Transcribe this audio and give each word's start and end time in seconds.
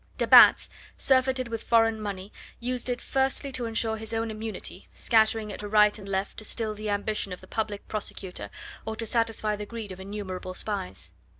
De 0.17 0.25
Batz, 0.25 0.67
surfeited 0.97 1.47
with 1.49 1.61
foreign 1.61 2.01
money, 2.01 2.33
used 2.59 2.89
it 2.89 2.99
firstly 2.99 3.51
to 3.51 3.65
ensure 3.67 3.97
his 3.97 4.15
own 4.15 4.31
immunity, 4.31 4.87
scattering 4.95 5.51
it 5.51 5.59
to 5.59 5.67
right 5.67 5.99
and 5.99 6.09
left 6.09 6.37
to 6.39 6.43
still 6.43 6.73
the 6.73 6.89
ambition 6.89 7.31
of 7.31 7.39
the 7.39 7.45
Public 7.45 7.87
Prosecutor 7.87 8.49
or 8.83 8.95
to 8.95 9.05
satisfy 9.05 9.55
the 9.55 9.67
greed 9.67 9.91
of 9.91 9.99
innumerable 9.99 10.55
spies. 10.55 11.11